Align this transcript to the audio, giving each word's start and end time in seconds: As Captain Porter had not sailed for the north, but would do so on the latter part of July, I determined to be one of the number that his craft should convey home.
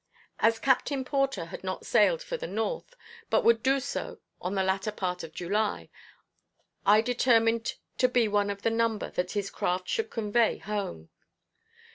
As 0.39 0.57
Captain 0.57 1.05
Porter 1.05 1.45
had 1.45 1.63
not 1.63 1.85
sailed 1.85 2.23
for 2.23 2.35
the 2.35 2.47
north, 2.47 2.95
but 3.29 3.43
would 3.43 3.61
do 3.61 3.79
so 3.79 4.17
on 4.41 4.55
the 4.55 4.63
latter 4.63 4.91
part 4.91 5.21
of 5.23 5.31
July, 5.31 5.91
I 6.87 7.01
determined 7.01 7.75
to 7.99 8.09
be 8.09 8.27
one 8.27 8.49
of 8.49 8.63
the 8.63 8.71
number 8.71 9.11
that 9.11 9.33
his 9.33 9.51
craft 9.51 9.87
should 9.89 10.09
convey 10.09 10.57
home. 10.57 11.09